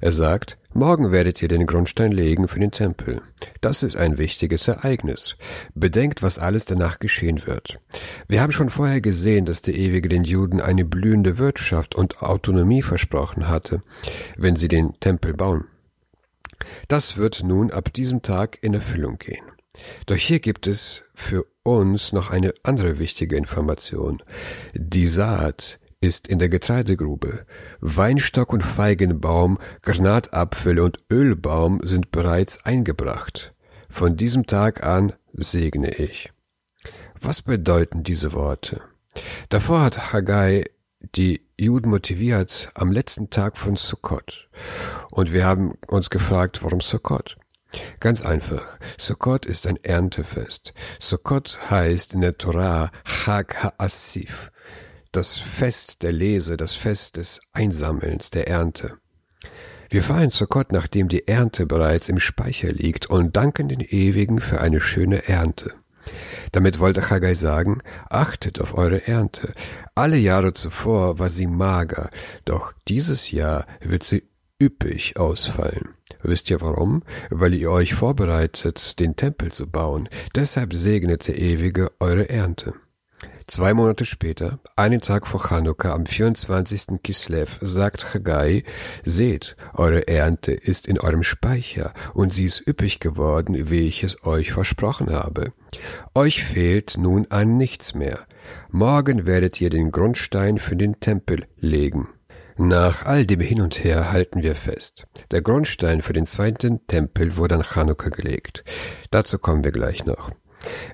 Er 0.00 0.12
sagt, 0.12 0.56
morgen 0.72 1.12
werdet 1.12 1.42
ihr 1.42 1.48
den 1.48 1.66
Grundstein 1.66 2.10
legen 2.10 2.48
für 2.48 2.60
den 2.60 2.70
Tempel. 2.70 3.20
Das 3.60 3.82
ist 3.82 3.96
ein 3.96 4.18
wichtiges 4.18 4.66
Ereignis. 4.68 5.36
Bedenkt, 5.74 6.22
was 6.22 6.38
alles 6.38 6.64
danach 6.64 6.98
geschehen 6.98 7.46
wird. 7.46 7.80
Wir 8.28 8.40
haben 8.40 8.52
schon 8.52 8.70
vorher 8.70 9.00
gesehen, 9.00 9.44
dass 9.44 9.62
der 9.62 9.74
Ewige 9.74 10.08
den 10.08 10.24
Juden 10.24 10.60
eine 10.60 10.84
blühende 10.84 11.38
Wirtschaft 11.38 11.94
und 11.94 12.22
Autonomie 12.22 12.82
versprochen 12.82 13.48
hatte, 13.48 13.80
wenn 14.36 14.56
sie 14.56 14.68
den 14.68 14.98
Tempel 15.00 15.34
bauen. 15.34 15.64
Das 16.88 17.16
wird 17.16 17.42
nun 17.42 17.70
ab 17.70 17.92
diesem 17.92 18.22
Tag 18.22 18.58
in 18.62 18.74
Erfüllung 18.74 19.18
gehen. 19.18 19.44
Doch 20.06 20.16
hier 20.16 20.40
gibt 20.40 20.66
es 20.66 21.04
für 21.14 21.46
uns 21.62 22.12
noch 22.12 22.30
eine 22.30 22.54
andere 22.62 22.98
wichtige 22.98 23.36
Information. 23.36 24.22
Die 24.74 25.06
Saat 25.06 25.80
ist 26.00 26.28
in 26.28 26.38
der 26.38 26.48
Getreidegrube. 26.48 27.46
Weinstock 27.80 28.52
und 28.52 28.62
Feigenbaum, 28.62 29.58
Granatapfel 29.82 30.80
und 30.80 31.00
Ölbaum 31.10 31.80
sind 31.82 32.10
bereits 32.12 32.64
eingebracht. 32.64 33.54
Von 33.88 34.16
diesem 34.16 34.46
Tag 34.46 34.84
an 34.84 35.14
segne 35.32 35.90
ich. 35.94 36.30
Was 37.20 37.42
bedeuten 37.42 38.02
diese 38.02 38.34
Worte? 38.34 38.82
Davor 39.48 39.82
hat 39.82 40.12
Haggai 40.12 40.64
die 41.14 41.46
Juden 41.58 41.90
motiviert 41.90 42.70
am 42.74 42.90
letzten 42.90 43.30
Tag 43.30 43.56
von 43.56 43.76
Sukkot. 43.76 44.48
Und 45.10 45.32
wir 45.32 45.44
haben 45.44 45.74
uns 45.86 46.10
gefragt, 46.10 46.62
warum 46.62 46.80
Sukkot? 46.80 47.36
Ganz 48.00 48.22
einfach. 48.22 48.78
Sukkot 48.98 49.46
ist 49.46 49.66
ein 49.66 49.78
Erntefest. 49.82 50.74
Sukkot 51.00 51.70
heißt 51.70 52.14
in 52.14 52.20
der 52.20 52.38
Torah 52.38 52.90
Chag 53.04 53.62
HaAsif 53.62 54.52
das 55.14 55.38
Fest 55.38 56.02
der 56.02 56.12
Lese, 56.12 56.56
das 56.56 56.74
Fest 56.74 57.16
des 57.16 57.40
Einsammelns, 57.52 58.30
der 58.30 58.48
Ernte. 58.48 58.98
Wir 59.88 60.02
feiern 60.02 60.30
Gott, 60.48 60.72
nachdem 60.72 61.08
die 61.08 61.28
Ernte 61.28 61.66
bereits 61.66 62.08
im 62.08 62.18
Speicher 62.18 62.72
liegt 62.72 63.06
und 63.06 63.36
danken 63.36 63.68
den 63.68 63.80
Ewigen 63.80 64.40
für 64.40 64.60
eine 64.60 64.80
schöne 64.80 65.28
Ernte. 65.28 65.72
Damit 66.52 66.78
wollte 66.78 67.10
Haggai 67.10 67.34
sagen, 67.34 67.78
achtet 68.10 68.60
auf 68.60 68.76
eure 68.76 69.06
Ernte. 69.06 69.52
Alle 69.94 70.16
Jahre 70.16 70.52
zuvor 70.52 71.18
war 71.18 71.30
sie 71.30 71.46
mager, 71.46 72.10
doch 72.44 72.72
dieses 72.88 73.30
Jahr 73.30 73.66
wird 73.80 74.02
sie 74.02 74.24
üppig 74.60 75.16
ausfallen. 75.16 75.94
Wisst 76.22 76.50
ihr 76.50 76.60
warum? 76.60 77.02
Weil 77.30 77.54
ihr 77.54 77.70
euch 77.70 77.94
vorbereitet, 77.94 78.98
den 78.98 79.14
Tempel 79.16 79.52
zu 79.52 79.70
bauen. 79.70 80.08
Deshalb 80.34 80.72
segnet 80.72 81.28
der 81.28 81.38
Ewige 81.38 81.90
eure 82.00 82.28
Ernte. 82.28 82.74
Zwei 83.46 83.74
Monate 83.74 84.06
später, 84.06 84.58
einen 84.74 85.02
Tag 85.02 85.26
vor 85.26 85.38
Chanukka, 85.38 85.92
am 85.92 86.06
24. 86.06 87.02
Kislev, 87.02 87.58
sagt 87.60 88.06
Chagai, 88.10 88.64
seht, 89.04 89.56
eure 89.74 90.08
Ernte 90.08 90.52
ist 90.52 90.86
in 90.86 90.98
eurem 90.98 91.22
Speicher 91.22 91.92
und 92.14 92.32
sie 92.32 92.46
ist 92.46 92.66
üppig 92.66 93.00
geworden, 93.00 93.68
wie 93.70 93.86
ich 93.86 94.02
es 94.02 94.24
euch 94.24 94.52
versprochen 94.52 95.12
habe. 95.12 95.52
Euch 96.14 96.42
fehlt 96.42 96.96
nun 96.96 97.26
an 97.30 97.58
nichts 97.58 97.94
mehr. 97.94 98.18
Morgen 98.70 99.26
werdet 99.26 99.60
ihr 99.60 99.68
den 99.68 99.90
Grundstein 99.90 100.56
für 100.56 100.76
den 100.76 101.00
Tempel 101.00 101.44
legen. 101.58 102.08
Nach 102.56 103.04
all 103.04 103.26
dem 103.26 103.40
Hin 103.40 103.60
und 103.60 103.84
Her 103.84 104.10
halten 104.10 104.42
wir 104.42 104.54
fest. 104.54 105.06
Der 105.32 105.42
Grundstein 105.42 106.00
für 106.00 106.12
den 106.12 106.24
zweiten 106.24 106.86
Tempel 106.86 107.36
wurde 107.36 107.56
an 107.56 107.62
Chanukka 107.62 108.08
gelegt. 108.08 108.64
Dazu 109.10 109.38
kommen 109.38 109.64
wir 109.64 109.72
gleich 109.72 110.06
noch. 110.06 110.30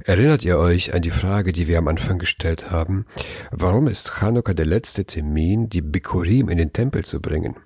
Erinnert 0.05 0.45
ihr 0.45 0.59
euch 0.59 0.95
an 0.95 1.03
die 1.03 1.11
Frage, 1.11 1.53
die 1.53 1.67
wir 1.67 1.79
am 1.79 1.89
Anfang 1.89 2.19
gestellt 2.19 2.71
haben? 2.71 3.07
Warum 3.51 3.87
ist 3.87 4.11
Chanukka 4.19 4.55
der 4.55 4.67
letzte 4.67 5.05
Termin, 5.05 5.69
die 5.69 5.83
Bikurim 5.83 6.49
in 6.49 6.59
den 6.59 6.73
Tempel 6.73 7.05
zu 7.05 7.21
bringen? 7.21 7.57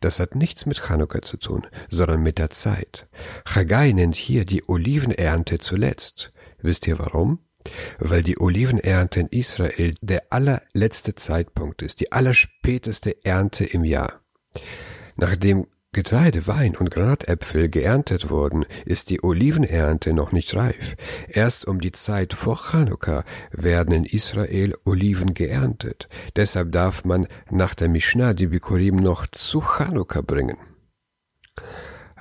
Das 0.00 0.20
hat 0.20 0.34
nichts 0.34 0.66
mit 0.66 0.80
Chanukka 0.80 1.22
zu 1.22 1.36
tun, 1.36 1.66
sondern 1.88 2.22
mit 2.22 2.38
der 2.38 2.50
Zeit. 2.50 3.08
Chagai 3.44 3.92
nennt 3.92 4.16
hier 4.16 4.44
die 4.44 4.68
Olivenernte 4.68 5.58
zuletzt. 5.58 6.32
Wisst 6.62 6.86
ihr 6.86 6.98
warum? 6.98 7.40
Weil 7.98 8.22
die 8.22 8.40
Olivenernte 8.40 9.20
in 9.20 9.26
Israel 9.26 9.94
der 10.00 10.32
allerletzte 10.32 11.14
Zeitpunkt 11.14 11.82
ist, 11.82 12.00
die 12.00 12.12
allerspäteste 12.12 13.24
Ernte 13.24 13.64
im 13.64 13.84
Jahr. 13.84 14.20
Nachdem 15.16 15.66
Getreide, 15.92 16.46
Wein 16.46 16.76
und 16.76 16.92
Granatäpfel 16.92 17.68
geerntet 17.68 18.30
wurden, 18.30 18.64
ist 18.84 19.10
die 19.10 19.24
Olivenernte 19.24 20.12
noch 20.12 20.30
nicht 20.30 20.54
reif. 20.54 20.94
Erst 21.26 21.66
um 21.66 21.80
die 21.80 21.90
Zeit 21.90 22.32
vor 22.32 22.56
Chanukka 22.56 23.24
werden 23.50 23.92
in 23.92 24.04
Israel 24.04 24.76
Oliven 24.84 25.34
geerntet. 25.34 26.08
Deshalb 26.36 26.70
darf 26.70 27.04
man 27.04 27.26
nach 27.50 27.74
der 27.74 27.88
Mishnah 27.88 28.34
die 28.34 28.46
Bikurim 28.46 28.94
noch 28.94 29.26
zu 29.26 29.60
Chanukka 29.60 30.20
bringen. 30.20 30.58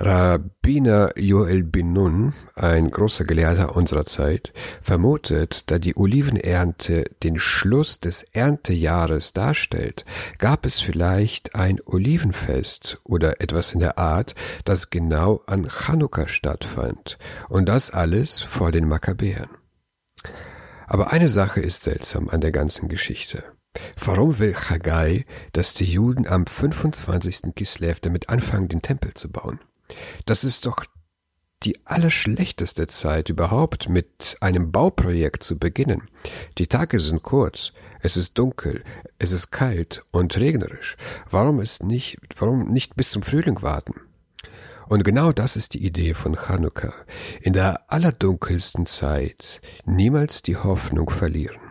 Rabbiner 0.01 1.09
Joel 1.17 1.63
bin 1.63 1.91
Nun, 1.91 2.33
ein 2.55 2.89
großer 2.89 3.25
Gelehrter 3.25 3.75
unserer 3.75 4.05
Zeit, 4.05 4.53
vermutet, 4.81 5.69
da 5.71 5.77
die 5.77 5.97
Olivenernte 5.97 7.03
den 7.21 7.37
Schluss 7.37 7.99
des 7.99 8.23
Erntejahres 8.23 9.33
darstellt, 9.33 10.05
gab 10.37 10.65
es 10.65 10.79
vielleicht 10.79 11.55
ein 11.55 11.81
Olivenfest 11.85 13.01
oder 13.03 13.41
etwas 13.41 13.73
in 13.73 13.81
der 13.81 13.97
Art, 13.97 14.35
das 14.63 14.89
genau 14.89 15.41
an 15.47 15.67
Chanukka 15.67 16.29
stattfand, 16.29 17.17
und 17.49 17.67
das 17.67 17.89
alles 17.89 18.39
vor 18.39 18.71
den 18.71 18.87
Makkabäern. 18.87 19.49
Aber 20.87 21.11
eine 21.11 21.27
Sache 21.27 21.59
ist 21.59 21.83
seltsam 21.83 22.29
an 22.29 22.39
der 22.39 22.53
ganzen 22.53 22.87
Geschichte. 22.87 23.43
Warum 24.01 24.39
will 24.39 24.53
Chagai, 24.53 25.25
dass 25.51 25.73
die 25.73 25.85
Juden 25.85 26.25
am 26.25 26.47
25. 26.47 27.53
Kislev 27.53 27.99
damit 27.99 28.29
anfangen, 28.29 28.69
den 28.69 28.81
Tempel 28.81 29.13
zu 29.13 29.29
bauen? 29.29 29.59
Das 30.25 30.43
ist 30.43 30.65
doch 30.65 30.85
die 31.63 31.77
allerschlechteste 31.85 32.87
Zeit 32.87 33.29
überhaupt, 33.29 33.89
mit 33.89 34.37
einem 34.39 34.71
Bauprojekt 34.71 35.43
zu 35.43 35.59
beginnen. 35.59 36.09
Die 36.57 36.67
Tage 36.67 36.99
sind 36.99 37.23
kurz, 37.23 37.73
es 38.01 38.15
ist 38.15 38.37
dunkel, 38.37 38.83
es 39.17 39.33
ist 39.33 39.51
kalt 39.51 40.03
und 40.11 40.37
regnerisch. 40.37 40.95
Warum 41.29 41.59
ist 41.59 41.83
nicht, 41.83 42.17
warum 42.37 42.71
nicht 42.71 42.95
bis 42.95 43.11
zum 43.11 43.23
Frühling 43.23 43.61
warten? 43.61 43.95
Und 44.87 45.03
genau 45.03 45.31
das 45.31 45.55
ist 45.55 45.73
die 45.75 45.85
Idee 45.85 46.13
von 46.13 46.35
Chanukka. 46.35 46.93
In 47.41 47.53
der 47.53 47.91
allerdunkelsten 47.91 48.85
Zeit 48.85 49.61
niemals 49.85 50.41
die 50.41 50.57
Hoffnung 50.57 51.09
verlieren. 51.09 51.68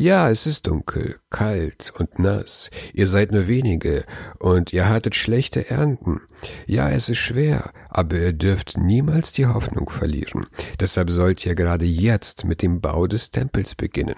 Ja, 0.00 0.30
es 0.30 0.46
ist 0.46 0.66
dunkel, 0.66 1.20
kalt 1.28 1.92
und 1.98 2.18
nass. 2.18 2.70
Ihr 2.94 3.06
seid 3.06 3.32
nur 3.32 3.48
wenige 3.48 4.06
und 4.38 4.72
ihr 4.72 4.88
hattet 4.88 5.14
schlechte 5.14 5.68
Ernten. 5.68 6.22
Ja, 6.66 6.88
es 6.88 7.10
ist 7.10 7.18
schwer, 7.18 7.70
aber 7.90 8.16
ihr 8.16 8.32
dürft 8.32 8.78
niemals 8.78 9.32
die 9.32 9.44
Hoffnung 9.44 9.90
verlieren. 9.90 10.46
Deshalb 10.80 11.10
sollt 11.10 11.44
ihr 11.44 11.54
gerade 11.54 11.84
jetzt 11.84 12.46
mit 12.46 12.62
dem 12.62 12.80
Bau 12.80 13.08
des 13.08 13.30
Tempels 13.30 13.74
beginnen. 13.74 14.16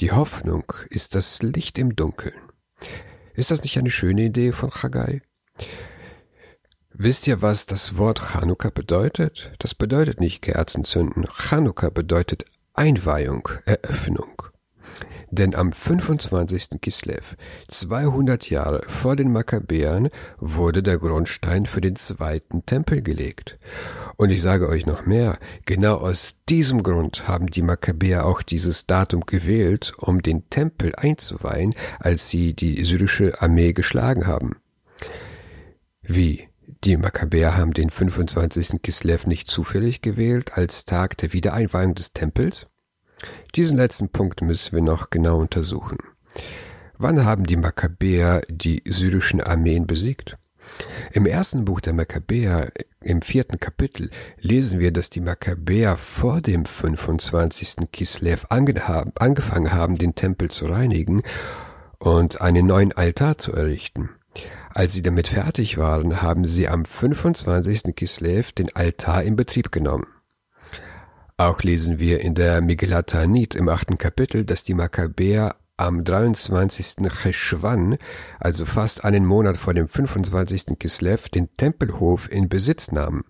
Die 0.00 0.12
Hoffnung 0.12 0.64
ist 0.90 1.14
das 1.14 1.40
Licht 1.40 1.78
im 1.78 1.96
Dunkeln. 1.96 2.38
Ist 3.32 3.50
das 3.50 3.62
nicht 3.62 3.78
eine 3.78 3.88
schöne 3.88 4.24
Idee 4.24 4.52
von 4.52 4.68
Chagai? 4.68 5.22
Wisst 6.92 7.26
ihr, 7.26 7.40
was 7.40 7.64
das 7.64 7.96
Wort 7.96 8.20
Chanukka 8.20 8.68
bedeutet? 8.68 9.52
Das 9.60 9.74
bedeutet 9.74 10.20
nicht 10.20 10.42
Kerzen 10.42 10.84
zünden. 10.84 11.24
Chanukka 11.24 11.88
bedeutet 11.88 12.44
Einweihung, 12.74 13.48
Eröffnung. 13.64 14.39
Denn 15.30 15.54
am 15.54 15.72
25. 15.72 16.80
Kislev, 16.80 17.36
200 17.68 18.50
Jahre 18.50 18.82
vor 18.86 19.14
den 19.14 19.30
Makkabäern, 19.32 20.08
wurde 20.38 20.82
der 20.82 20.98
Grundstein 20.98 21.66
für 21.66 21.80
den 21.80 21.94
zweiten 21.96 22.66
Tempel 22.66 23.00
gelegt. 23.02 23.56
Und 24.16 24.30
ich 24.30 24.42
sage 24.42 24.68
euch 24.68 24.86
noch 24.86 25.06
mehr, 25.06 25.38
genau 25.66 25.96
aus 25.96 26.42
diesem 26.48 26.82
Grund 26.82 27.28
haben 27.28 27.46
die 27.46 27.62
Makkabäer 27.62 28.26
auch 28.26 28.42
dieses 28.42 28.86
Datum 28.86 29.20
gewählt, 29.20 29.92
um 29.98 30.20
den 30.20 30.50
Tempel 30.50 30.94
einzuweihen, 30.96 31.74
als 32.00 32.28
sie 32.28 32.54
die 32.54 32.84
syrische 32.84 33.40
Armee 33.40 33.72
geschlagen 33.72 34.26
haben. 34.26 34.56
Wie? 36.02 36.48
Die 36.84 36.96
Makkabäer 36.96 37.56
haben 37.56 37.74
den 37.74 37.90
25. 37.90 38.82
Kislev 38.82 39.26
nicht 39.26 39.48
zufällig 39.48 40.00
gewählt 40.00 40.56
als 40.56 40.86
Tag 40.86 41.16
der 41.18 41.32
Wiedereinweihung 41.32 41.94
des 41.94 42.14
Tempels? 42.14 42.69
Diesen 43.54 43.76
letzten 43.76 44.08
Punkt 44.08 44.42
müssen 44.42 44.74
wir 44.74 44.82
noch 44.82 45.10
genau 45.10 45.38
untersuchen. 45.38 45.98
Wann 46.98 47.24
haben 47.24 47.44
die 47.44 47.56
Makkabäer 47.56 48.42
die 48.48 48.82
syrischen 48.86 49.40
Armeen 49.40 49.86
besiegt? 49.86 50.36
Im 51.12 51.26
ersten 51.26 51.64
Buch 51.64 51.80
der 51.80 51.94
Makkabäer, 51.94 52.70
im 53.00 53.22
vierten 53.22 53.58
Kapitel, 53.58 54.10
lesen 54.38 54.78
wir, 54.78 54.92
dass 54.92 55.10
die 55.10 55.20
Makkabäer 55.20 55.96
vor 55.96 56.40
dem 56.40 56.64
25. 56.64 57.90
Kislev 57.90 58.46
angefangen 58.50 59.72
haben, 59.72 59.96
den 59.96 60.14
Tempel 60.14 60.50
zu 60.50 60.66
reinigen 60.66 61.22
und 61.98 62.40
einen 62.40 62.66
neuen 62.66 62.92
Altar 62.92 63.38
zu 63.38 63.52
errichten. 63.52 64.10
Als 64.72 64.92
sie 64.92 65.02
damit 65.02 65.28
fertig 65.28 65.78
waren, 65.78 66.22
haben 66.22 66.44
sie 66.44 66.68
am 66.68 66.84
25. 66.84 67.94
Kislev 67.96 68.52
den 68.52 68.74
Altar 68.74 69.24
in 69.24 69.36
Betrieb 69.36 69.72
genommen. 69.72 70.06
Auch 71.40 71.62
lesen 71.62 71.98
wir 71.98 72.20
in 72.20 72.34
der 72.34 72.60
Megillat 72.60 73.14
Ta'anit 73.14 73.56
im 73.56 73.70
achten 73.70 73.96
Kapitel, 73.96 74.44
dass 74.44 74.62
die 74.62 74.74
Makkabäer 74.74 75.56
am 75.78 76.04
23. 76.04 77.08
Cheshvan, 77.08 77.96
also 78.38 78.66
fast 78.66 79.06
einen 79.06 79.24
Monat 79.24 79.56
vor 79.56 79.72
dem 79.72 79.88
25. 79.88 80.78
Kislev, 80.78 81.30
den 81.30 81.48
Tempelhof 81.54 82.30
in 82.30 82.50
Besitz 82.50 82.92
nahmen. 82.92 83.24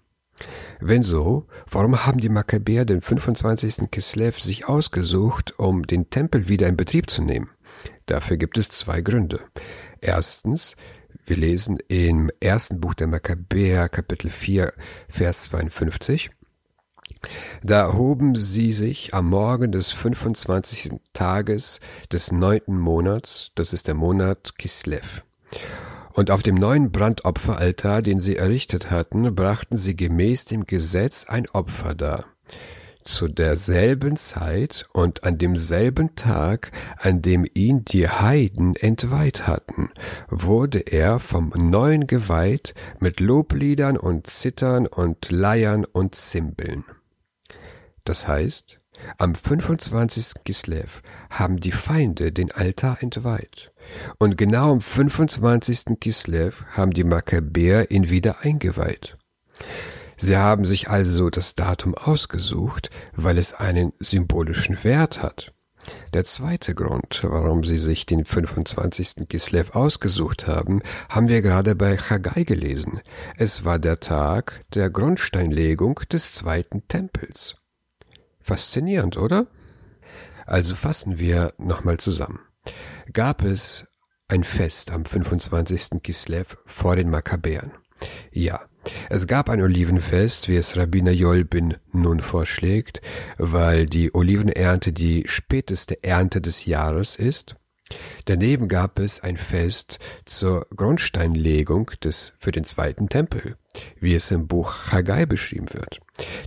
Wenn 0.80 1.04
so, 1.04 1.46
warum 1.70 2.04
haben 2.04 2.18
die 2.18 2.30
Makkabäer 2.30 2.84
den 2.84 3.00
25. 3.00 3.92
Kislev 3.92 4.40
sich 4.40 4.68
ausgesucht, 4.68 5.56
um 5.60 5.84
den 5.86 6.10
Tempel 6.10 6.48
wieder 6.48 6.66
in 6.66 6.76
Betrieb 6.76 7.10
zu 7.10 7.22
nehmen? 7.22 7.48
Dafür 8.06 8.38
gibt 8.38 8.58
es 8.58 8.70
zwei 8.70 9.02
Gründe. 9.02 9.38
Erstens, 10.00 10.74
wir 11.26 11.36
lesen 11.36 11.78
im 11.86 12.28
ersten 12.40 12.80
Buch 12.80 12.94
der 12.94 13.06
Makkabäer, 13.06 13.88
Kapitel 13.88 14.30
4, 14.30 14.72
Vers 15.08 15.44
52, 15.44 16.30
Da 17.62 17.92
hoben 17.92 18.34
sie 18.34 18.72
sich 18.72 19.14
am 19.14 19.28
Morgen 19.28 19.72
des 19.72 19.92
25. 19.92 21.00
Tages 21.12 21.80
des 22.12 22.32
neunten 22.32 22.78
Monats, 22.78 23.52
das 23.54 23.72
ist 23.72 23.86
der 23.86 23.94
Monat 23.94 24.56
Kislev. 24.58 25.22
Und 26.12 26.30
auf 26.30 26.42
dem 26.42 26.56
neuen 26.56 26.90
Brandopferaltar, 26.90 28.02
den 28.02 28.20
sie 28.20 28.36
errichtet 28.36 28.90
hatten, 28.90 29.34
brachten 29.34 29.76
sie 29.76 29.96
gemäß 29.96 30.44
dem 30.44 30.66
Gesetz 30.66 31.24
ein 31.28 31.48
Opfer 31.48 31.94
dar. 31.94 32.24
Zu 33.02 33.28
derselben 33.28 34.16
Zeit 34.16 34.86
und 34.92 35.24
an 35.24 35.38
demselben 35.38 36.14
Tag, 36.16 36.70
an 36.98 37.22
dem 37.22 37.46
ihn 37.54 37.84
die 37.84 38.08
Heiden 38.08 38.76
entweiht 38.76 39.46
hatten, 39.46 39.90
wurde 40.28 40.80
er 40.80 41.18
vom 41.18 41.48
Neuen 41.56 42.06
geweiht 42.06 42.74
mit 42.98 43.20
Lobliedern 43.20 43.96
und 43.96 44.26
Zittern 44.26 44.86
und 44.86 45.30
Leiern 45.30 45.86
und 45.86 46.14
Zimbeln. 46.14 46.84
Das 48.10 48.26
heißt, 48.26 48.76
am 49.18 49.36
25. 49.36 50.42
Kislev 50.44 51.00
haben 51.30 51.60
die 51.60 51.70
Feinde 51.70 52.32
den 52.32 52.50
Altar 52.50 53.00
entweiht. 53.00 53.70
Und 54.18 54.36
genau 54.36 54.72
am 54.72 54.80
25. 54.80 56.00
Kislev 56.00 56.64
haben 56.72 56.90
die 56.90 57.04
Makkabäer 57.04 57.92
ihn 57.92 58.10
wieder 58.10 58.40
eingeweiht. 58.40 59.16
Sie 60.16 60.36
haben 60.36 60.64
sich 60.64 60.90
also 60.90 61.30
das 61.30 61.54
Datum 61.54 61.94
ausgesucht, 61.94 62.90
weil 63.14 63.38
es 63.38 63.54
einen 63.54 63.92
symbolischen 64.00 64.82
Wert 64.82 65.22
hat. 65.22 65.52
Der 66.12 66.24
zweite 66.24 66.74
Grund, 66.74 67.20
warum 67.22 67.62
sie 67.62 67.78
sich 67.78 68.06
den 68.06 68.24
25. 68.24 69.28
Kislev 69.28 69.76
ausgesucht 69.76 70.48
haben, 70.48 70.82
haben 71.08 71.28
wir 71.28 71.42
gerade 71.42 71.76
bei 71.76 71.96
Chagai 71.96 72.42
gelesen. 72.42 73.00
Es 73.36 73.64
war 73.64 73.78
der 73.78 74.00
Tag 74.00 74.62
der 74.74 74.90
Grundsteinlegung 74.90 76.00
des 76.10 76.32
zweiten 76.32 76.88
Tempels. 76.88 77.54
Faszinierend, 78.40 79.16
oder? 79.16 79.46
Also 80.46 80.74
fassen 80.74 81.18
wir 81.18 81.52
nochmal 81.58 81.98
zusammen. 81.98 82.40
Gab 83.12 83.44
es 83.44 83.86
ein 84.28 84.44
Fest 84.44 84.90
am 84.90 85.04
25. 85.04 86.02
Kislev 86.02 86.56
vor 86.66 86.96
den 86.96 87.10
Makkabäern? 87.10 87.72
Ja, 88.32 88.60
es 89.08 89.26
gab 89.26 89.50
ein 89.50 89.60
Olivenfest, 89.60 90.48
wie 90.48 90.56
es 90.56 90.76
Rabbiner 90.76 91.10
Jolbin 91.10 91.76
nun 91.92 92.20
vorschlägt, 92.20 93.00
weil 93.38 93.86
die 93.86 94.14
Olivenernte 94.14 94.92
die 94.92 95.24
späteste 95.26 96.02
Ernte 96.02 96.40
des 96.40 96.64
Jahres 96.64 97.16
ist. 97.16 97.56
Daneben 98.26 98.68
gab 98.68 98.98
es 98.98 99.20
ein 99.20 99.36
Fest 99.36 99.98
zur 100.24 100.66
Grundsteinlegung 100.74 101.90
des 102.02 102.34
für 102.38 102.52
den 102.52 102.64
zweiten 102.64 103.08
Tempel, 103.08 103.56
wie 103.98 104.14
es 104.14 104.30
im 104.30 104.46
Buch 104.46 104.92
Haggai 104.92 105.26
beschrieben 105.26 105.66
wird. 105.72 106.00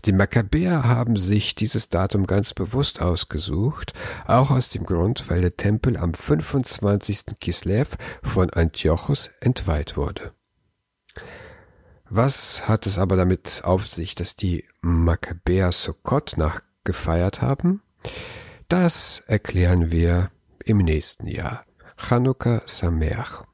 Die 0.06 0.12
Makkabäer 0.12 0.84
haben 0.84 1.16
sich 1.16 1.56
dieses 1.56 1.88
Datum 1.88 2.28
ganz 2.28 2.54
bewusst 2.54 3.02
ausgesucht, 3.02 3.94
auch 4.26 4.52
aus 4.52 4.70
dem 4.72 4.86
Grund, 4.86 5.30
weil 5.30 5.42
der 5.42 5.56
Tempel 5.56 5.96
am 5.96 6.14
25. 6.14 7.40
Kislev 7.40 7.96
von 8.22 8.50
Antiochus 8.50 9.32
entweiht 9.40 9.96
wurde. 9.96 10.34
Was 12.10 12.68
hat 12.68 12.86
es 12.86 12.98
aber 12.98 13.16
damit 13.16 13.62
auf 13.64 13.90
sich, 13.90 14.14
dass 14.14 14.36
die 14.36 14.66
Makkabäer 14.82 15.72
Sukkot 15.72 16.36
nachgefeiert 16.38 17.42
haben? 17.42 17.82
Das 18.68 19.24
erklären 19.28 19.92
wir 19.92 20.32
im 20.66 20.80
nächsten 20.80 21.28
Jahr. 21.28 21.64
Chanukka 21.96 22.62
Sameach. 22.66 23.46